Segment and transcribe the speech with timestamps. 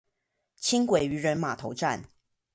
[0.59, 2.05] 輕軌漁人碼頭站